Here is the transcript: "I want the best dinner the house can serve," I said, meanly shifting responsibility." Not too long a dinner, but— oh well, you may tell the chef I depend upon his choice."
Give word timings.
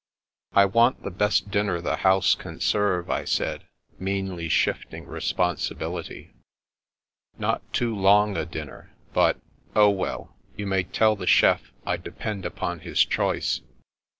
"I 0.53 0.65
want 0.65 1.03
the 1.03 1.11
best 1.11 1.51
dinner 1.51 1.79
the 1.79 1.97
house 1.97 2.33
can 2.33 2.59
serve," 2.59 3.07
I 3.11 3.23
said, 3.23 3.67
meanly 3.99 4.49
shifting 4.49 5.05
responsibility." 5.05 6.33
Not 7.37 7.61
too 7.71 7.95
long 7.95 8.35
a 8.35 8.47
dinner, 8.47 8.95
but— 9.13 9.39
oh 9.75 9.91
well, 9.91 10.35
you 10.57 10.65
may 10.65 10.85
tell 10.85 11.15
the 11.15 11.27
chef 11.27 11.71
I 11.85 11.97
depend 11.97 12.47
upon 12.47 12.79
his 12.79 13.05
choice." 13.05 13.61